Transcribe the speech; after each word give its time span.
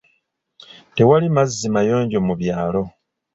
Tewali 0.95 1.27
mazzi 1.35 1.67
mayonjo 1.75 2.17
mu 2.27 2.33
byalo. 2.39 2.81